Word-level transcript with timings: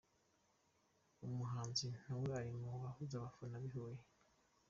Umuhanzi 1.25 1.85
nawe 2.01 2.27
ari 2.39 2.51
mu 2.59 2.67
baguze 2.83 3.13
abafana 3.17 3.55
b’i 3.61 3.69
Huye. 3.73 4.01